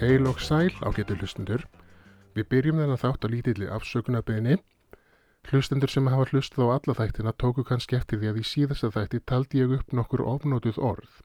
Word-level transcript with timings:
Heil 0.00 0.24
og 0.24 0.38
sæl 0.40 0.72
á 0.80 0.88
getur 0.96 1.18
hlustundur. 1.20 1.66
Við 2.32 2.46
byrjum 2.48 2.78
þennan 2.80 3.00
þátt 3.02 3.26
á 3.26 3.28
lítilli 3.28 3.66
afsökunarbeginni. 3.68 4.56
Hlustendur 5.50 5.92
sem 5.92 6.08
hafa 6.08 6.30
hlustið 6.30 6.64
á 6.64 6.68
alla 6.78 6.94
þættina 6.96 7.34
tóku 7.36 7.66
kannski 7.68 7.98
eftir 7.98 8.22
því 8.22 8.30
að 8.30 8.40
í 8.40 8.46
síðasta 8.48 8.88
þætti 8.96 9.20
taldi 9.28 9.60
ég 9.60 9.76
upp 9.76 9.92
nokkur 9.92 10.24
ofnótuð 10.24 10.80
orð. 10.80 11.20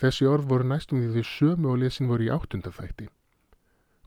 Þessi 0.00 0.30
orð 0.32 0.48
voru 0.48 0.70
næstum 0.72 1.04
því 1.04 1.12
þau 1.18 1.30
sömu 1.34 1.72
og 1.74 1.78
lesin 1.84 2.08
voru 2.08 2.24
í 2.24 2.32
áttunda 2.32 2.72
þætti. 2.72 3.12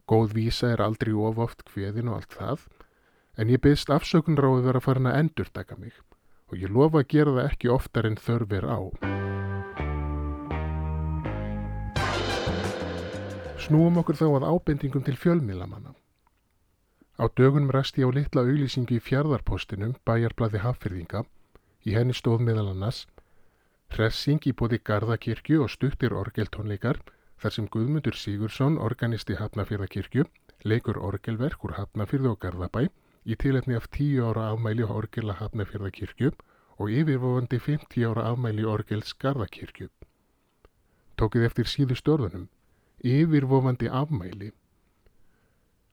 Góð 0.10 0.34
vísa 0.42 0.74
er 0.74 0.82
aldrei 0.82 1.14
of 1.14 1.38
oft 1.38 1.62
kveðin 1.70 2.10
og 2.10 2.18
allt 2.18 2.34
það, 2.34 2.66
en 3.38 3.54
ég 3.54 3.62
byrst 3.62 3.94
að 3.94 4.66
vera 4.66 4.82
farin 4.82 5.06
að 5.06 5.20
endur 5.22 5.54
taka 5.54 5.78
mig 5.78 5.94
og 6.50 6.58
ég 6.58 6.74
lofa 6.74 7.06
að 7.06 7.12
gera 7.14 7.38
það 7.38 7.52
ekki 7.52 7.70
oftar 7.70 8.10
en 8.10 8.18
þörf 8.18 8.58
er 8.58 8.66
á. 8.68 9.21
Snúum 13.62 14.00
okkur 14.02 14.18
þá 14.18 14.26
að 14.26 14.46
ábendingum 14.50 15.04
til 15.06 15.14
fjölmiðlamanna. 15.22 15.92
Á 17.22 17.30
dögunum 17.38 17.70
ræsti 17.70 18.02
ég 18.02 18.10
á 18.10 18.16
litla 18.18 18.42
auglýsingu 18.42 18.96
í 18.98 19.02
fjardarpostinum 19.06 19.92
bæjarblæði 20.08 20.62
Hafyrðinga. 20.64 21.22
Í 21.86 21.94
henni 21.94 22.16
stóð 22.18 22.42
meðal 22.48 22.72
annars 22.72 23.04
Hressing 23.94 24.48
í 24.50 24.54
bóði 24.58 24.80
Garðakirkju 24.90 25.60
og 25.62 25.70
stuttir 25.70 26.16
orgeltónleikar 26.18 27.02
þar 27.44 27.54
sem 27.54 27.68
Guðmundur 27.76 28.18
Sigursson, 28.18 28.80
organisti 28.82 29.38
Hafnafjörðakirkju, 29.38 30.26
leikur 30.66 30.98
orgelverk 30.98 31.66
úr 31.68 31.76
Hafnafjörðu 31.78 32.32
og 32.32 32.40
Garðabæ 32.42 32.88
í 33.30 33.38
tilefni 33.44 33.78
af 33.78 33.86
10 33.98 34.24
ára 34.26 34.48
afmæli 34.56 34.88
orgela 34.88 35.36
Hafnafjörðakirkju 35.38 36.32
og 36.80 36.90
yfirvofandi 36.90 37.62
50 37.68 38.10
ára 38.10 38.26
afmæli 38.32 38.66
orgels 38.66 39.14
Garðakirkju. 39.22 39.92
Tókið 41.22 41.48
eftir 41.52 41.70
síðu 41.70 42.00
störðunum 42.02 42.50
yfirvofandi 43.04 43.90
afmæli. 44.02 44.52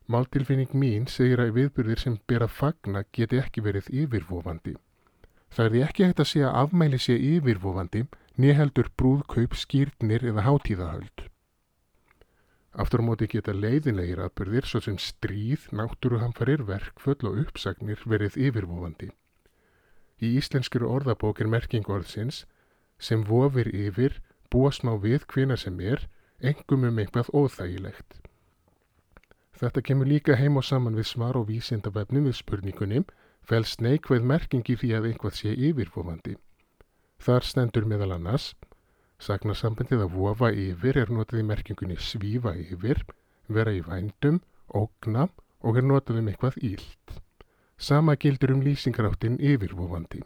Máltilfinning 0.08 0.72
mín 0.72 1.08
segir 1.12 1.40
að 1.42 1.54
viðbyrðir 1.58 2.00
sem 2.00 2.18
ber 2.26 2.46
að 2.46 2.54
fagna 2.56 3.04
geti 3.12 3.40
ekki 3.42 3.64
verið 3.64 3.90
yfirvofandi. 4.04 4.76
Það 5.52 5.64
er 5.66 5.74
því 5.74 5.82
ekki 5.86 6.06
hægt 6.06 6.22
að 6.22 6.30
segja 6.32 6.50
að 6.50 6.60
afmæli 6.62 7.00
sé 7.00 7.16
yfirvofandi, 7.32 8.04
nýheldur 8.40 8.88
brúðkaup, 8.96 9.56
skýrnir 9.56 10.24
eða 10.30 10.44
hátíðahöld. 10.46 11.28
Aftur 12.78 13.02
á 13.02 13.08
móti 13.08 13.26
geta 13.26 13.52
leiðinlegir 13.56 14.20
aðbyrðir 14.22 14.68
svo 14.68 14.80
sem 14.84 14.98
stríð, 15.02 15.64
náttúruhamfarir, 15.74 16.62
verkföll 16.68 17.24
og 17.26 17.40
uppsagnir 17.44 18.04
verið 18.06 18.36
yfirvofandi. 18.48 19.08
Í 20.22 20.36
íslenskuru 20.38 20.88
orðabók 20.90 21.40
er 21.42 21.50
merking 21.50 21.88
orðsins 21.88 22.44
sem 22.98 23.24
vofir 23.26 23.70
yfir, 23.70 24.20
búa 24.50 24.70
smá 24.74 24.94
við 24.98 25.26
hvina 25.30 25.56
sem 25.56 25.76
er, 25.80 26.06
engum 26.42 26.84
um 26.88 26.98
eitthvað 26.98 27.30
óþægilegt. 27.34 28.20
Þetta 29.58 29.82
kemur 29.82 30.06
líka 30.06 30.36
heim 30.38 30.56
og 30.56 30.64
saman 30.64 30.94
við 30.94 31.10
svar 31.10 31.36
og 31.36 31.48
vísindavefnum 31.48 32.28
við 32.30 32.38
spurningunum 32.38 33.08
fælst 33.42 33.80
neikveð 33.82 34.24
merkingi 34.24 34.76
því 34.78 34.94
að 34.94 35.10
einhvað 35.10 35.38
sé 35.40 35.54
yfirvofandi. 35.54 36.36
Þar 37.18 37.46
stendur 37.48 37.88
meðal 37.90 38.14
annars 38.14 38.52
Sagnasambandið 39.18 40.04
að 40.04 40.12
vofa 40.14 40.48
yfir 40.54 40.98
er 41.02 41.10
notað 41.10 41.40
í 41.40 41.46
merkingunni 41.48 41.96
svífa 41.98 42.52
yfir, 42.54 43.00
vera 43.50 43.72
í 43.74 43.80
vændum, 43.82 44.38
ógna 44.70 45.26
og 45.66 45.80
er 45.80 45.86
notað 45.90 46.20
um 46.20 46.28
eitthvað 46.30 46.58
ílt. 46.62 47.16
Sama 47.78 48.14
gildur 48.14 48.54
um 48.54 48.62
lýsingaráttin 48.62 49.40
yfirvofandi. 49.42 50.22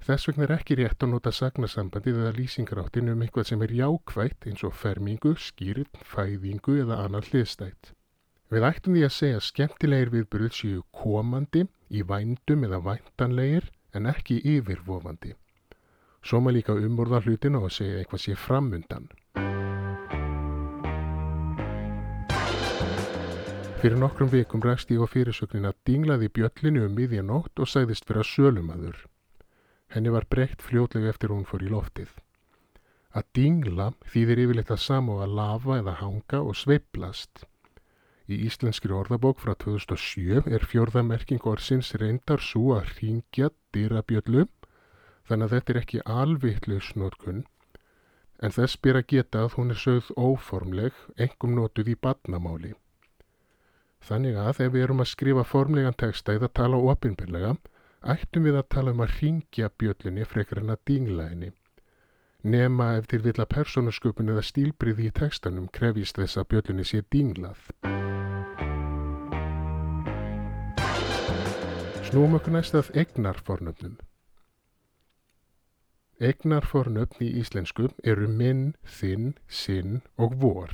Þess 0.00 0.30
vegna 0.30 0.46
er 0.46 0.52
ekki 0.54 0.76
rétt 0.80 1.04
að 1.04 1.10
nota 1.12 1.30
sagnasambandið 1.36 2.22
eða 2.22 2.36
lýsingaráttin 2.38 3.12
um 3.12 3.24
eitthvað 3.24 3.50
sem 3.50 3.64
er 3.66 3.74
jákvægt 3.76 4.46
eins 4.48 4.62
og 4.64 4.72
fermingu, 4.72 5.34
skýrn, 5.36 5.90
fæðingu 6.12 6.78
eða 6.86 7.02
annar 7.04 7.28
hliðstætt. 7.28 7.92
Við 8.50 8.64
ættum 8.66 8.96
því 8.96 9.04
að 9.06 9.12
segja 9.14 9.42
skemmtilegir 9.44 10.10
viðbyrðið 10.14 10.56
séu 10.56 10.80
komandi, 10.96 11.66
í 11.92 12.00
vændum 12.02 12.64
eða 12.66 12.80
væntanlegir 12.88 13.68
en 13.94 14.08
ekki 14.10 14.40
yfirvofandi. 14.56 15.36
Svo 16.24 16.40
maður 16.40 16.56
líka 16.56 16.78
umorða 16.80 17.20
hlutin 17.26 17.60
og 17.60 17.68
að 17.68 17.76
segja 17.76 18.00
eitthvað 18.00 18.24
sé 18.24 18.38
framundan. 18.40 19.06
Fyrir 23.80 23.96
nokkrum 24.00 24.28
vikum 24.32 24.64
rækst 24.64 24.90
ég 24.92 25.00
á 25.00 25.08
fyrirsögnin 25.08 25.68
að 25.68 25.78
dinglaði 25.88 26.32
bjöllinu 26.36 26.88
um 26.88 26.98
miðjanótt 26.98 27.60
og 27.60 27.68
sæðist 27.68 28.08
vera 28.08 28.24
sölumadur. 28.26 29.09
Henni 29.90 30.10
var 30.14 30.26
breytt 30.30 30.62
fljótlega 30.62 31.10
eftir 31.10 31.32
hún 31.34 31.46
fór 31.48 31.64
í 31.66 31.70
loftið. 31.70 32.10
Að 33.10 33.30
dingla 33.34 33.88
þýðir 34.12 34.44
yfirleitt 34.44 34.70
að 34.70 34.84
samá 34.84 35.16
að 35.24 35.32
lafa 35.38 35.78
eða 35.80 35.94
hanga 35.98 36.42
og 36.46 36.58
sveiplast. 36.58 37.46
Í 38.30 38.36
íslenskri 38.46 38.94
orðabók 38.94 39.40
frá 39.42 39.56
2007 39.58 40.44
er 40.46 40.66
fjörðamerking 40.70 41.42
orðsins 41.50 41.90
reyndar 41.98 42.38
svo 42.38 42.76
að 42.76 42.92
ringja 43.00 43.48
dyrabjöllu, 43.74 44.44
þannig 45.26 45.48
að 45.48 45.54
þetta 45.56 45.74
er 45.74 45.80
ekki 45.80 46.04
alvitlaus 46.18 46.92
nótkunn, 46.94 47.42
en 48.38 48.54
þess 48.54 48.78
byr 48.78 49.00
að 49.00 49.08
geta 49.14 49.42
að 49.42 49.56
hún 49.58 49.74
er 49.74 49.80
sögð 49.82 50.12
óformleg, 50.14 51.02
engum 51.18 51.58
nótuð 51.58 51.90
í 51.90 51.98
badnamáli. 52.06 52.72
Þannig 54.06 54.38
að 54.38 54.62
ef 54.68 54.72
við 54.76 54.86
erum 54.86 55.02
að 55.02 55.10
skrifa 55.10 55.44
formlegan 55.44 55.98
texta 55.98 56.38
eða 56.38 56.54
tala 56.60 56.78
ofinbyrlega, 56.78 57.56
ættum 58.00 58.46
við 58.48 58.56
að 58.56 58.68
tala 58.72 58.92
um 58.94 59.02
að 59.04 59.16
ringja 59.20 59.68
bjöllunni 59.78 60.24
frekar 60.24 60.62
en 60.62 60.72
að 60.72 60.84
dingla 60.88 61.28
henni. 61.28 61.50
Nema 62.42 62.94
ef 62.96 63.06
til 63.12 63.20
vilja 63.20 63.44
persónasköpun 63.44 64.32
eða 64.32 64.44
stílbriði 64.48 65.10
í 65.10 65.12
textanum 65.12 65.68
krefist 65.68 66.16
þess 66.16 66.40
að 66.40 66.48
bjöllunni 66.52 66.86
sé 66.88 67.02
dinglað. 67.12 67.60
Snúum 72.08 72.38
okkur 72.38 72.56
næst 72.56 72.74
að 72.74 72.88
egnarfornöfnum. 73.02 73.98
Egnarfornöfn 76.20 77.22
í 77.24 77.28
íslensku 77.40 77.90
eru 78.04 78.28
minn, 78.28 78.74
þinn, 78.84 79.34
sinn 79.46 80.00
og 80.16 80.40
vor. 80.40 80.72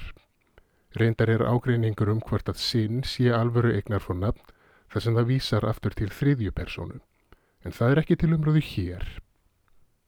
Reyndar 0.94 1.30
er 1.30 1.44
ágreiningur 1.44 2.08
um 2.14 2.22
hvort 2.22 2.48
að 2.48 2.62
sinn 2.62 3.02
sé 3.04 3.28
alvöru 3.34 3.74
egnarfornöfn 3.74 4.54
þar 4.94 5.02
sem 5.02 5.18
það 5.18 5.30
vísar 5.34 5.66
aftur 5.66 5.94
til 5.98 6.08
þriðju 6.14 6.54
persónu 6.54 7.02
en 7.64 7.72
það 7.72 7.92
er 7.92 8.00
ekki 8.02 8.16
til 8.20 8.34
umröðu 8.36 8.62
hér. 8.62 9.06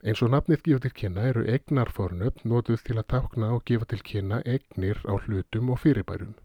Eins 0.07 0.21
og 0.23 0.31
nafnið 0.31 0.61
gefa 0.67 0.83
til 0.85 0.95
kynna 1.01 1.25
eru 1.31 1.43
egnarfornöfn 1.55 2.47
nótuð 2.51 2.85
til 2.87 2.99
að 3.01 3.09
tákna 3.15 3.49
og 3.57 3.65
gefa 3.67 3.89
til 3.91 4.03
kynna 4.11 4.43
egnir 4.47 5.01
á 5.11 5.15
hlutum 5.25 5.73
og 5.75 5.81
fyrirbærum. 5.83 6.37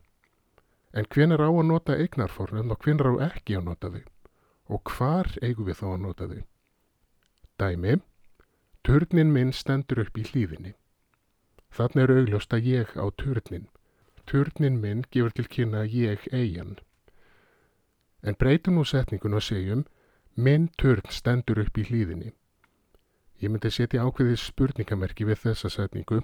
En 0.93 1.05
hven 1.13 1.35
er 1.35 1.41
á 1.41 1.49
að 1.49 1.67
nota 1.69 1.97
egnarfornöfn 1.97 2.73
og 2.73 2.81
hven 2.81 3.01
er 3.01 3.11
á 3.13 3.13
ekki 3.29 3.59
að 3.59 3.67
nota 3.69 3.91
þau? 3.93 4.01
Og 4.73 4.93
hvar 4.95 5.29
eigum 5.41 5.69
við 5.69 5.79
þá 5.81 5.85
að 5.91 6.01
nota 6.01 6.27
þau? 6.31 6.41
Dæmi, 7.61 7.95
törnin 8.83 9.33
minn 9.33 9.53
stendur 9.53 10.01
upp 10.01 10.17
í 10.17 10.25
hlýðinni. 10.31 10.73
Þannig 11.73 12.03
er 12.03 12.15
augljóst 12.17 12.53
að 12.53 12.67
ég 12.69 12.97
á 12.97 13.05
törnin. 13.21 13.69
Törnin 14.25 14.81
minn 14.81 15.05
gefur 15.11 15.33
til 15.37 15.45
kynna 15.45 15.85
ég 15.85 16.25
eigin. 16.31 16.77
En 18.23 18.37
breytum 18.39 18.79
nú 18.79 18.85
setningun 18.85 19.37
og 19.37 19.45
segjum 19.45 19.85
Minn 20.35 20.69
törn 20.81 21.09
stendur 21.13 21.59
upp 21.61 21.77
í 21.77 21.83
hlýðinni. 21.85 22.31
Ég 23.43 23.51
myndi 23.53 23.69
setja 23.69 24.05
ákveðið 24.07 24.39
spurningamerki 24.41 25.27
við 25.29 25.43
þessa 25.43 25.69
setningu. 25.69 26.23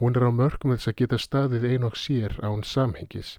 Hún 0.00 0.16
er 0.18 0.26
á 0.26 0.30
mörgum 0.34 0.72
þess 0.74 0.90
að 0.90 0.96
geta 1.02 1.18
staðið 1.18 1.66
ein 1.68 1.86
og 1.86 1.98
sér 2.00 2.34
án 2.42 2.64
samhengis. 2.66 3.38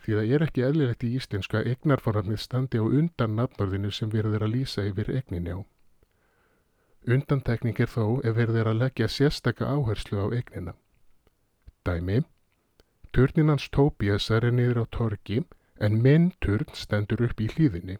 Því 0.00 0.16
það 0.16 0.32
er 0.34 0.44
ekki 0.46 0.64
eðlilegt 0.64 1.04
í 1.04 1.12
íslenska 1.18 1.60
að 1.60 1.70
egnarfornarnið 1.74 2.40
standi 2.40 2.80
á 2.80 2.84
undan 2.86 3.36
nafnörðinu 3.36 3.92
sem 3.92 4.12
verður 4.14 4.46
að 4.46 4.54
lýsa 4.54 4.86
yfir 4.88 5.12
egninni 5.20 5.52
á. 5.52 5.60
Undantekning 7.04 7.80
er 7.84 7.92
þó 7.92 8.20
ef 8.24 8.36
verður 8.36 8.72
að 8.72 8.80
leggja 8.84 9.12
sérstaka 9.12 9.68
áherslu 9.68 10.24
á 10.24 10.26
egnina. 10.40 10.74
Dæmi. 11.84 12.22
Törninans 13.12 13.68
Tóbiasar 13.68 14.44
er 14.44 14.56
niður 14.56 14.84
á 14.84 14.84
torgi 14.88 15.44
en 15.80 16.00
minn 16.02 16.32
törn 16.40 16.72
stendur 16.72 17.28
upp 17.28 17.40
í 17.40 17.52
hlýðinni. 17.52 17.98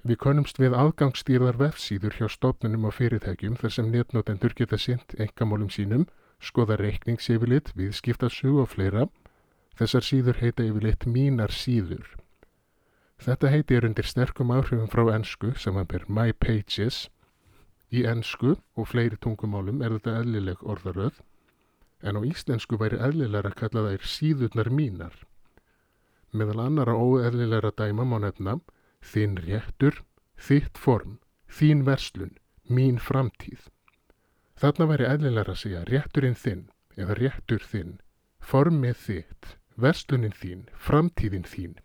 Við 0.00 0.16
konumst 0.16 0.56
við 0.56 0.72
aðgangsstýrðar 0.80 1.58
vefsíður 1.60 2.14
hjá 2.16 2.28
stofnunum 2.32 2.86
og 2.88 2.94
fyrirtækjum 2.96 3.58
þar 3.60 3.72
sem 3.74 3.90
netnotendur 3.92 4.54
geta 4.56 4.78
sint 4.80 5.12
engamálum 5.20 5.68
sínum, 5.68 6.06
skoða 6.40 6.78
reikningsyfirlitt, 6.80 7.74
viðskiptasug 7.76 8.62
og 8.62 8.70
fleira. 8.72 9.10
Þessar 9.76 10.06
síður 10.06 10.40
heita 10.40 10.64
yfirlitt 10.64 11.04
mínar 11.04 11.52
síður. 11.52 12.16
Þetta 13.20 13.52
heiti 13.52 13.76
er 13.76 13.84
undir 13.84 14.08
sterkum 14.08 14.52
áhrifum 14.56 14.88
frá 14.88 15.04
ennsku 15.12 15.52
sem 15.60 15.76
hann 15.76 15.88
ber 15.88 16.06
My 16.08 16.32
Pages. 16.32 17.10
Í 17.92 18.06
ennsku 18.08 18.54
og 18.56 18.88
fleiri 18.88 19.20
tungumálum 19.20 19.84
er 19.84 19.92
þetta 19.98 20.16
eðlileg 20.22 20.64
orðaröð, 20.64 21.20
en 22.00 22.16
á 22.16 22.20
íslensku 22.24 22.78
væri 22.80 22.96
eðlilegar 23.04 23.50
að 23.50 23.58
kalla 23.60 23.86
þær 23.90 24.10
síðurnar 24.16 24.72
mínar. 24.72 25.16
Meðal 26.32 26.62
annara 26.64 26.96
óeðlilegra 26.96 27.74
dæma 27.76 28.06
má 28.08 28.16
nefna 28.24 28.60
þinn 29.00 29.36
réttur, 29.44 30.02
þitt 30.36 30.78
form, 30.78 31.18
þín 31.48 31.84
verslun, 31.88 32.36
mín 32.68 32.98
framtíð. 33.02 33.68
Þarna 34.60 34.86
væri 34.90 35.08
eðlilega 35.08 35.54
að 35.54 35.60
segja 35.62 35.84
rétturinn 35.88 36.36
þinn 36.36 36.66
eða 37.00 37.16
réttur 37.18 37.62
þinn, 37.64 37.94
formið 38.40 38.98
þitt, 39.06 39.54
verslunin 39.80 40.36
þín, 40.36 40.66
framtíðin 40.76 41.48
þín. 41.48 41.78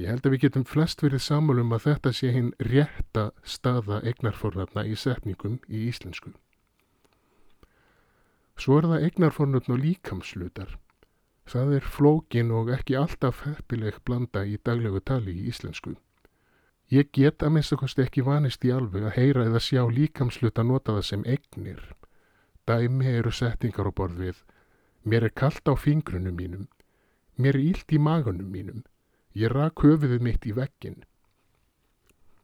Ég 0.00 0.08
held 0.08 0.24
að 0.24 0.34
við 0.34 0.44
getum 0.46 0.64
flest 0.64 1.02
verið 1.04 1.20
samálum 1.24 1.74
að 1.76 1.86
þetta 1.88 2.12
sé 2.16 2.30
hinn 2.32 2.52
rétta 2.64 3.30
staða 3.44 4.00
eignarfornöfna 4.08 4.86
í 4.88 4.94
setningum 4.96 5.58
í 5.68 5.88
íslensku. 5.90 6.32
Svo 8.60 8.78
er 8.80 8.88
það 8.88 9.04
eignarfornöfn 9.08 9.74
og 9.76 9.82
líkamslutar. 9.82 10.76
Það 11.48 11.74
er 11.78 11.90
flókin 11.96 12.52
og 12.54 12.70
ekki 12.72 12.96
alltaf 12.96 13.42
heppileg 13.46 13.98
blanda 14.04 14.44
í 14.44 14.58
daglegu 14.64 15.00
tali 15.04 15.34
í 15.36 15.48
íslensku. 15.52 15.96
Ég 16.90 17.12
get 17.14 17.44
að 17.46 17.52
minnst 17.54 17.72
okkurst 17.76 18.00
ekki 18.02 18.24
vanist 18.26 18.64
í 18.66 18.72
alveg 18.74 19.04
að 19.06 19.14
heyra 19.14 19.44
eða 19.46 19.60
sjá 19.62 19.84
líkamsluta 19.86 20.64
nota 20.66 20.96
það 20.96 21.04
sem 21.06 21.20
eignir. 21.22 21.84
Dæmi 22.66 23.12
eru 23.20 23.30
settingar 23.30 23.86
á 23.86 23.92
borð 23.94 24.18
við. 24.24 24.40
Mér 25.06 25.28
er 25.28 25.34
kallt 25.42 25.70
á 25.70 25.78
fingrunum 25.78 26.34
mínum. 26.34 26.66
Mér 27.38 27.60
er 27.60 27.62
ílt 27.68 27.94
í 27.94 28.00
magunum 28.02 28.50
mínum. 28.50 28.82
Ég 29.38 29.54
rak 29.54 29.84
höfuðið 29.86 30.26
mitt 30.26 30.50
í 30.50 30.56
veggin. 30.56 30.98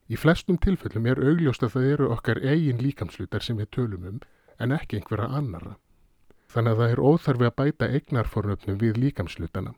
Í 0.07 0.15
flestum 0.15 0.63
tilfellum 0.63 1.11
er 1.11 1.19
augljóst 1.19 1.67
að 1.67 1.75
það 1.75 1.91
eru 1.97 2.09
okkar 2.15 2.39
eigin 2.47 2.79
líkamslutar 2.79 3.43
sem 3.43 3.59
við 3.59 3.73
tölum 3.75 4.07
um 4.13 4.25
en 4.63 4.79
ekki 4.79 5.01
einhverja 5.01 5.27
annara. 5.27 5.75
Þannig 6.55 6.73
að 6.73 6.83
það 6.85 6.93
er 6.95 7.07
óþarfi 7.11 7.51
að 7.51 7.57
bæta 7.59 7.93
eignarfornöfnum 7.99 8.79
við 8.79 9.03
líkamslutana. 9.03 9.75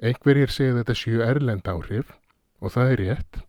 Einhverjir 0.00 0.50
segja 0.50 0.80
þetta 0.80 0.96
sjú 0.96 1.20
erlend 1.20 1.68
áhrif 1.68 2.16
og 2.60 2.74
það 2.74 2.92
er 2.92 3.02
rétt. 3.02 3.42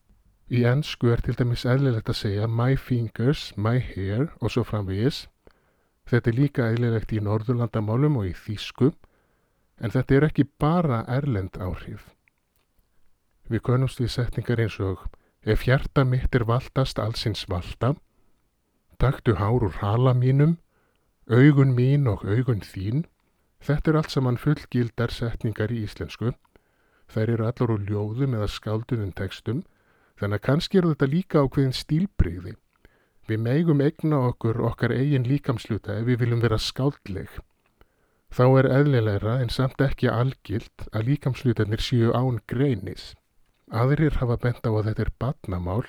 Í 0.49 0.61
ennsku 0.69 1.09
er 1.09 1.23
til 1.25 1.35
dæmis 1.37 1.65
eðlilegt 1.65 2.09
að 2.09 2.19
segja 2.19 2.47
my 2.47 2.75
fingers, 2.77 3.51
my 3.57 3.79
hair 3.81 4.29
og 4.41 4.53
svo 4.53 4.65
framvegis. 4.65 5.25
Þetta 6.05 6.29
er 6.29 6.37
líka 6.37 6.69
eðlilegt 6.69 7.13
í 7.17 7.21
norðurlandamálum 7.25 8.19
og 8.21 8.29
í 8.29 8.35
þýsku 8.37 8.91
en 9.81 9.91
þetta 9.91 10.15
er 10.15 10.27
ekki 10.29 10.45
bara 10.61 11.03
erlend 11.11 11.57
áhrif. 11.57 12.11
Við 13.49 13.61
konumst 13.65 13.99
við 14.01 14.13
setningar 14.13 14.61
eins 14.61 14.77
og 14.81 15.03
ef 15.45 15.65
hjarta 15.67 16.05
mitt 16.07 16.33
er 16.35 16.45
valdast 16.49 16.99
allsins 17.01 17.45
valda, 17.49 17.93
taktu 18.97 19.35
hár 19.37 19.65
úr 19.67 19.75
hala 19.81 20.15
mínum, 20.17 20.57
augun 21.29 21.75
mín 21.77 22.07
og 22.09 22.25
augun 22.25 22.63
þín, 22.65 23.05
þetta 23.61 23.91
er 23.91 23.99
allt 23.99 24.13
saman 24.13 24.39
fullgildar 24.41 25.13
setningar 25.13 25.73
í 25.73 25.83
íslensku. 25.85 26.33
Þær 27.11 27.31
eru 27.35 27.47
allar 27.47 27.73
úr 27.75 27.87
ljóðum 27.89 28.37
eða 28.37 28.51
skálduðum 28.51 29.11
tekstum, 29.17 29.63
þannig 30.19 30.39
að 30.39 30.45
kannski 30.47 30.79
eru 30.79 30.93
þetta 30.93 31.11
líka 31.11 31.43
ákveðin 31.43 31.75
stílbreyði. 31.75 32.55
Við 33.25 33.41
megum 33.41 33.81
egna 33.81 34.21
okkur 34.29 34.61
okkar 34.69 34.93
eigin 34.93 35.25
líkamsluta 35.25 35.97
ef 35.99 36.07
við 36.09 36.19
viljum 36.23 36.41
vera 36.45 36.59
skáldleg. 36.61 37.29
Þá 38.35 38.45
er 38.59 38.67
eðlilegra 38.79 39.37
en 39.41 39.51
samt 39.53 39.81
ekki 39.81 40.09
algilt 40.11 40.87
að 40.91 41.09
líkamslutarnir 41.09 41.81
séu 41.81 42.11
án 42.13 42.41
greinis. 42.51 43.13
Aðrir 43.71 44.19
hafa 44.21 44.37
bent 44.37 44.67
á 44.67 44.71
að 44.71 44.89
þetta 44.89 45.05
er 45.05 45.13
batnamál. 45.23 45.85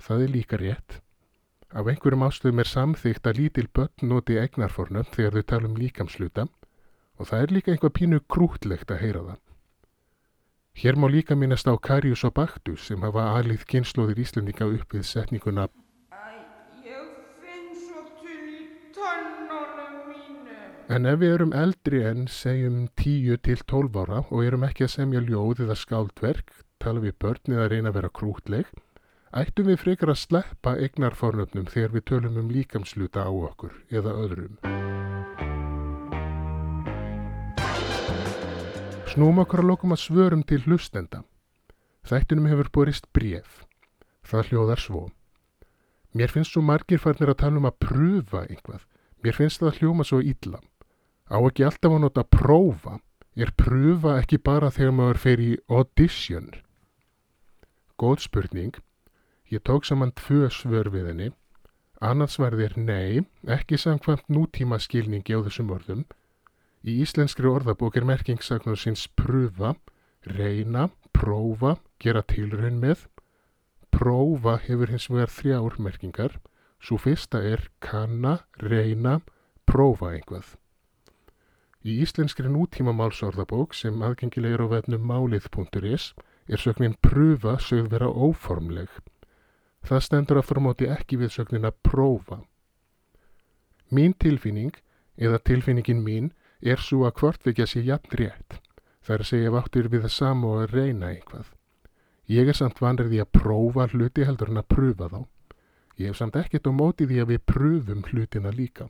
Það 0.00 0.22
er 0.24 0.32
líka 0.32 0.60
rétt. 0.62 1.00
Af 1.76 1.88
einhverjum 1.90 2.24
ástöðum 2.24 2.62
er 2.62 2.70
samþygt 2.70 3.26
að 3.26 3.40
lítil 3.40 3.66
börn 3.74 4.08
noti 4.08 4.38
egnarfornum 4.40 5.08
þegar 5.12 5.36
þau 5.36 5.46
tala 5.52 5.68
um 5.68 5.80
líkamsluta 5.80 6.46
og 7.16 7.28
það 7.28 7.42
er 7.42 7.54
líka 7.56 7.72
einhvað 7.74 7.96
pínu 7.98 8.20
krútlegt 8.32 8.92
að 8.92 9.02
heyra 9.02 9.24
það. 9.26 9.40
Hér 10.76 10.98
má 11.00 11.08
líka 11.08 11.34
minnast 11.34 11.68
á 11.68 11.74
Karius 11.80 12.24
og 12.28 12.34
Baktus 12.36 12.84
sem 12.90 13.00
hafa 13.00 13.24
aðlið 13.38 13.64
kynnslóðir 13.70 14.20
Íslandinga 14.20 14.68
upp 14.68 14.92
við 14.92 15.06
setninguna 15.08 15.68
En 20.86 21.08
ef 21.10 21.16
við 21.18 21.32
erum 21.34 21.52
eldri 21.56 22.04
en 22.06 22.28
segjum 22.30 22.86
10 22.94 23.40
til 23.42 23.58
12 23.66 23.96
ára 24.04 24.20
og 24.28 24.44
erum 24.44 24.68
ekki 24.68 24.86
að 24.86 24.92
semja 24.92 25.24
ljóð 25.24 25.64
eða 25.64 25.74
skáldverk 25.80 26.52
tala 26.82 27.02
við 27.02 27.16
börn 27.24 27.56
eða 27.56 27.68
reyna 27.72 27.90
að 27.90 27.98
vera 27.98 28.12
krútleg, 28.20 28.70
ættum 29.42 29.70
við 29.70 29.82
frekar 29.82 30.12
að 30.12 30.22
sleppa 30.22 30.76
eignarfornöfnum 30.86 31.66
þegar 31.72 31.96
við 31.96 32.06
tölum 32.12 32.40
um 32.42 32.52
líkamsluta 32.52 33.26
á 33.26 33.32
okkur 33.32 33.74
eða 33.90 34.16
öðrum. 34.26 35.45
Snúm 39.16 39.38
okkur 39.40 39.62
að 39.62 39.70
lokum 39.70 39.94
að 39.94 40.00
svörum 40.02 40.42
til 40.44 40.58
hlustenda. 40.66 41.22
Þættunum 42.04 42.50
hefur 42.50 42.68
borist 42.68 43.06
bref. 43.16 43.62
Það 44.28 44.50
hljóðar 44.50 44.82
svo. 44.82 44.98
Mér 46.12 46.34
finnst 46.34 46.52
svo 46.52 46.60
margir 46.60 47.00
farnir 47.00 47.32
að 47.32 47.38
tala 47.40 47.56
um 47.56 47.68
að 47.70 47.78
pröfa 47.80 48.42
einhvað. 48.44 48.82
Mér 49.24 49.38
finnst 49.38 49.62
það 49.62 49.70
að 49.70 49.78
hljóma 49.78 50.04
svo 50.04 50.20
illa. 50.20 50.60
Á 51.32 51.36
ekki 51.38 51.64
alltaf 51.64 51.96
að 51.96 52.04
nota 52.04 52.26
prófa. 52.28 52.98
Er 53.40 53.54
pröfa 53.56 54.18
ekki 54.20 54.36
bara 54.50 54.68
þegar 54.68 54.92
maður 54.98 55.22
fer 55.24 55.44
í 55.46 55.48
audition? 55.64 56.52
Góð 57.96 58.20
spurning. 58.26 58.76
Ég 59.48 59.64
tók 59.64 59.88
saman 59.88 60.12
tvö 60.12 60.52
svör 60.52 60.92
við 60.92 61.08
henni. 61.14 61.30
Annars 62.04 62.36
verðir 62.36 62.76
nei, 62.76 63.24
ekki 63.48 63.80
samkvæmt 63.80 64.28
nútíma 64.28 64.76
skilningi 64.76 65.32
á 65.32 65.40
þessum 65.40 65.72
orðum. 65.72 66.04
Í 66.86 67.00
íslenskri 67.02 67.48
orðabók 67.50 67.96
er 67.98 68.04
merkingsagnar 68.06 68.78
sinns 68.78 69.08
pröfa, 69.18 69.72
reyna, 70.22 70.84
prófa, 71.10 71.80
gera 71.98 72.22
tilraun 72.22 72.78
með. 72.78 73.08
Prófa 73.90 74.54
hefur 74.62 74.92
hins 74.92 75.08
vegar 75.10 75.32
þrjár 75.34 75.80
merkingar. 75.82 76.36
Svo 76.78 77.00
fyrsta 77.02 77.40
er 77.42 77.64
kanna, 77.82 78.36
reyna, 78.62 79.18
prófa 79.66 80.12
einhvað. 80.14 80.54
Í 81.82 81.98
íslenskri 82.02 82.50
nútíma 82.50 82.94
málsorðabók 82.94 83.74
sem 83.74 83.98
aðgengilegur 84.02 84.66
á 84.70 84.78
vefnum 84.78 85.02
málið.is 85.10 86.12
er 86.46 86.62
sögnin 86.62 86.94
pröfa 87.02 87.58
sögð 87.58 87.90
vera 87.96 88.08
óformleg. 88.10 88.90
Það 89.86 90.02
stendur 90.06 90.38
að 90.38 90.48
formóti 90.52 90.86
ekki 90.90 91.18
við 91.18 91.34
sögnin 91.34 91.66
að 91.66 91.78
prófa. 91.86 92.40
Mín 93.90 94.14
tilfinning, 94.18 94.74
eða 95.18 95.42
tilfinningin 95.42 96.02
mín, 96.02 96.32
er 96.60 96.82
svo 96.82 97.04
að 97.06 97.20
hvortvekja 97.20 97.66
sé 97.66 97.82
jafn 97.86 98.16
rétt. 98.20 98.58
Það 99.04 99.14
er 99.14 99.24
að 99.24 99.30
segja 99.30 99.54
váttir 99.54 99.88
við 99.92 100.06
það 100.06 100.14
samu 100.16 100.50
og 100.52 100.62
að 100.64 100.74
reyna 100.74 101.10
eitthvað. 101.12 101.52
Ég 102.26 102.48
er 102.48 102.58
samt 102.58 102.80
vanrið 102.82 103.14
í 103.16 103.22
að 103.22 103.32
prófa 103.38 103.86
hluti 103.92 104.26
heldur 104.26 104.50
en 104.50 104.62
að 104.62 104.70
pröfa 104.74 105.10
þá. 105.12 105.20
Ég 105.96 106.10
hef 106.10 106.18
samt 106.18 106.36
ekkert 106.36 106.66
á 106.66 106.72
móti 106.74 107.06
því 107.06 107.22
að 107.22 107.30
við 107.32 107.44
pröfum 107.46 108.02
hlutina 108.10 108.50
líka. 108.50 108.88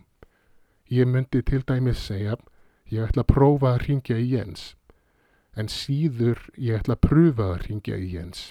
Ég 0.88 1.06
myndi 1.06 1.42
til 1.42 1.62
dæmis 1.66 2.00
segja, 2.00 2.38
ég 2.88 3.04
ætla 3.04 3.26
að 3.26 3.32
prófa 3.35 3.75
að 3.75 3.85
ringja 3.87 4.18
í 4.18 4.32
Jens 4.32 4.73
en 5.56 5.70
síður 5.73 6.42
ég 6.61 6.76
ætla 6.76 6.96
að 6.96 7.04
pröfa 7.08 7.49
að 7.54 7.62
ringja 7.66 7.96
í 7.96 8.11
Jens. 8.12 8.50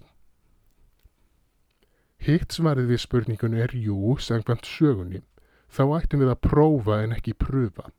Hitt 2.26 2.56
svarið 2.58 2.90
við 2.90 3.02
spurningunni 3.04 3.62
er 3.62 3.76
jú, 3.78 4.16
sangvæmt 4.18 4.66
sögunni. 4.66 5.22
Þá 5.70 5.84
ættum 6.00 6.24
við 6.24 6.32
að 6.34 6.42
prófa 6.48 6.98
en 7.04 7.14
ekki 7.14 7.36
pröfa. 7.38 7.92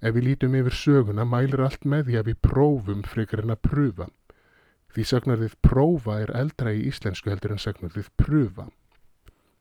Ef 0.00 0.16
við 0.16 0.26
lítum 0.28 0.56
yfir 0.56 0.76
söguna 0.76 1.26
mælir 1.28 1.62
allt 1.64 1.84
með 1.84 2.08
því 2.08 2.18
að 2.20 2.28
við 2.30 2.40
prófum 2.48 3.04
frekar 3.04 3.44
en 3.44 3.54
að 3.54 3.62
pröfa. 3.68 4.08
Því 4.90 5.06
sagnarðið 5.12 5.56
prófa 5.62 6.18
er 6.24 6.34
eldra 6.34 6.74
í 6.74 6.82
íslensku 6.90 7.30
heldur 7.30 7.54
en 7.54 7.62
sagnarðið 7.62 8.10
pröfa. 8.16 8.66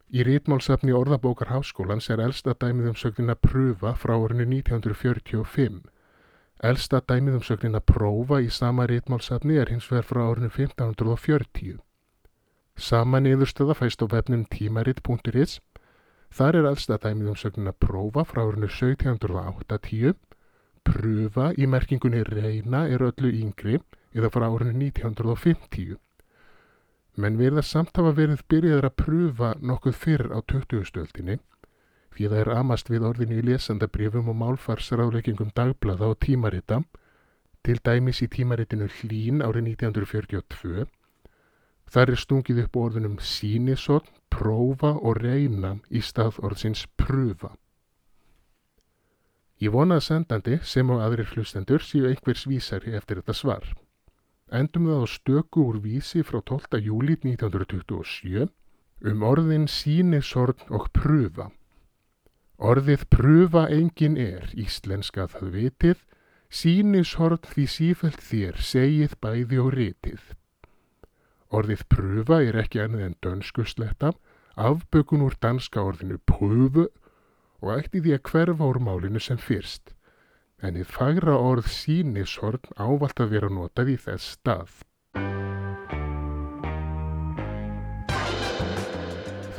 Í 0.10 0.26
rítmálsafni 0.26 0.96
orðabókar 0.96 1.52
háskólans 1.54 2.10
er 2.10 2.24
elsta 2.24 2.56
dæmið 2.58 2.94
um 2.94 2.98
sögnina 2.98 3.36
pröfa 3.38 3.94
frá 4.00 4.16
orðinu 4.18 4.48
1945 4.58 5.84
Elsta 6.60 7.00
dæmið 7.00 7.38
um 7.38 7.44
sögnina 7.48 7.80
prófa 7.80 8.42
í 8.44 8.50
sama 8.52 8.84
rítmálsafni 8.90 9.56
er 9.62 9.70
hins 9.72 9.86
vegar 9.88 10.08
frá 10.10 10.20
árinu 10.28 10.50
1540. 10.52 11.78
Sama 12.76 13.22
niðurstöða 13.24 13.78
fæst 13.80 14.04
á 14.04 14.12
vefnum 14.12 14.44
tímaritt.is. 14.44 15.62
Þar 16.36 16.58
er 16.60 16.68
elsta 16.74 16.98
dæmið 17.00 17.30
um 17.32 17.38
sögnina 17.40 17.72
prófa 17.72 18.26
frá 18.28 18.44
árinu 18.44 18.68
1780. 18.68 20.20
Pröfa 20.90 21.52
í 21.56 21.68
merkingunni 21.70 22.24
reyna 22.28 22.86
er 22.90 23.06
öllu 23.06 23.32
yngri 23.44 23.78
eða 24.16 24.32
frá 24.34 24.48
árinu 24.50 24.74
1950. 24.90 26.00
Menn 27.20 27.38
verða 27.38 27.62
samt 27.66 27.98
hafa 28.00 28.16
verið 28.18 28.46
byrjaður 28.52 28.90
að 28.90 28.98
pröfa 29.04 29.54
nokkuð 29.62 30.02
fyrr 30.04 30.28
á 30.34 30.40
20. 30.42 30.86
stöldinni 30.90 31.40
því 32.20 32.28
það 32.28 32.42
er 32.42 32.50
amast 32.52 32.90
við 32.92 33.06
orðinu 33.08 33.38
í 33.40 33.44
lesandabrifum 33.48 34.30
og 34.32 34.36
málfarsráðleikingum 34.42 35.54
dagblaða 35.56 36.10
og 36.12 36.18
tímarita, 36.26 36.82
til 37.64 37.78
dæmis 37.86 38.20
í 38.26 38.28
tímaritinu 38.28 38.90
Hlín 39.00 39.40
árið 39.46 39.70
1942. 39.78 40.88
Þar 41.90 42.12
er 42.12 42.20
stungið 42.20 42.60
upp 42.66 42.76
orðunum 42.82 43.16
sínisotn, 43.24 44.12
prófa 44.30 44.92
og 45.00 45.22
reyna 45.24 45.78
í 45.90 46.04
stað 46.04 46.42
orðsins 46.44 46.84
pröfa. 47.00 47.54
Ég 49.60 49.74
vonaði 49.76 50.06
sendandi 50.06 50.58
sem 50.64 50.88
á 50.88 50.96
aðrir 51.04 51.34
hlustendur 51.34 51.84
séu 51.84 52.08
einhvers 52.08 52.46
vísari 52.48 52.94
eftir 52.96 53.20
þetta 53.20 53.36
svar. 53.36 53.66
Endum 54.56 54.88
það 54.88 55.04
á 55.04 55.08
stöku 55.12 55.66
úr 55.68 55.82
vísi 55.84 56.24
frá 56.24 56.40
12. 56.40 56.80
júli 56.80 57.18
1927 57.20 58.48
um 59.12 59.26
orðin 59.28 59.68
sínisorn 59.68 60.64
og 60.72 60.88
pröfa. 60.96 61.50
Orðið 62.60 63.04
prufa 63.12 63.66
engin 63.72 64.16
er, 64.20 64.48
íslenska 64.56 65.28
það 65.32 65.52
vitið, 65.58 66.00
sínishort 66.50 67.52
því 67.52 67.66
sífælt 67.76 68.24
þér 68.24 68.64
segið 68.64 69.14
bæði 69.20 69.60
og 69.64 69.70
ritið. 69.76 70.24
Orðið 71.52 71.84
prufa 71.92 72.40
er 72.48 72.60
ekki 72.64 72.82
annað 72.84 73.06
en 73.10 73.20
dönsku 73.24 73.68
sletta, 73.68 74.14
afbökun 74.56 75.24
úr 75.28 75.36
danska 75.40 75.84
orðinu 75.84 76.20
prufu 76.28 76.88
og 77.62 77.74
ætti 77.76 78.02
því 78.04 78.18
að 78.18 78.24
hverfa 78.32 78.68
úr 78.72 78.80
málinu 78.84 79.22
sem 79.24 79.40
fyrst. 79.40 79.96
En 80.60 80.76
þið 80.76 80.92
fagra 80.92 81.36
orð 81.40 81.68
sínishort 81.72 82.68
ávalt 82.76 83.20
að 83.20 83.36
vera 83.36 83.50
notað 83.52 83.94
í 83.94 83.98
þess 84.00 84.36
stað. 84.36 84.72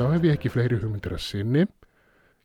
Þá 0.00 0.04
hef 0.14 0.24
ég 0.24 0.32
ekki 0.32 0.52
fleiri 0.52 0.80
hugmyndir 0.80 1.12
að 1.12 1.24
sinni. 1.24 1.66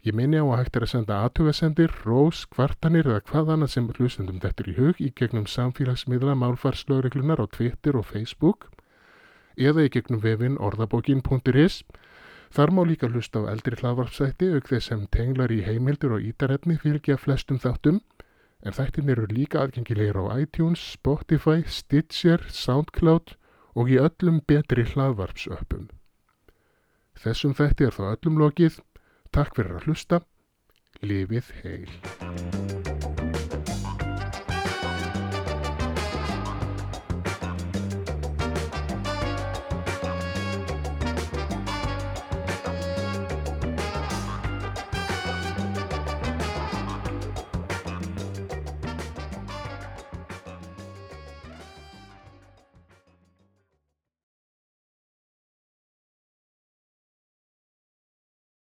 Ég 0.06 0.14
minni 0.14 0.38
á 0.38 0.46
að 0.46 0.60
hægt 0.60 0.76
er 0.78 0.84
að 0.86 0.92
senda 0.92 1.20
aðtugasendir, 1.26 1.94
rós, 2.06 2.44
kvartanir 2.52 3.08
eða 3.10 3.24
hvað 3.26 3.52
annað 3.56 3.72
sem 3.74 3.88
hlustendum 3.96 4.42
þetta 4.44 4.66
í 4.70 4.74
hug 4.78 5.00
í 5.02 5.08
gegnum 5.18 5.48
samfélagsmiðla 5.50 6.36
málfarslögreglunar 6.38 7.42
á 7.42 7.46
Twitter 7.50 7.98
og 7.98 8.06
Facebook 8.12 8.68
eða 9.58 9.88
í 9.88 9.92
gegnum 9.96 10.20
vefin 10.22 10.60
orðabókin.is. 10.60 11.80
Þar 12.56 12.72
má 12.72 12.82
líka 12.88 13.10
hlusta 13.12 13.42
á 13.44 13.52
eldri 13.52 13.76
hlaðvarpsætti 13.82 14.48
auk 14.56 14.70
þess 14.72 14.88
sem 14.92 15.02
tenglar 15.12 15.52
í 15.52 15.60
heimildur 15.66 16.16
og 16.16 16.24
ítaretni 16.24 16.78
fylgja 16.80 17.18
flestum 17.20 17.60
þáttum 17.60 18.00
en 18.64 18.76
þættin 18.78 19.12
eru 19.12 19.28
líka 19.28 19.66
aðgengilegir 19.66 20.16
á 20.16 20.40
iTunes, 20.40 20.80
Spotify, 20.96 21.66
Stitcher, 21.68 22.48
Soundcloud 22.48 23.36
og 23.76 23.92
í 23.92 24.00
öllum 24.00 24.40
betri 24.48 24.88
hlaðvarpsöppum. 24.88 25.90
Þessum 27.20 27.56
þætti 27.60 27.90
er 27.90 27.98
þá 28.00 28.04
öllum 28.16 28.40
lokið 28.40 28.80
Takk 29.36 29.58
fyrir 29.58 29.76
að 29.76 29.90
hlusta. 29.90 30.22
Lifið 31.04 31.52
heil. 31.60 32.64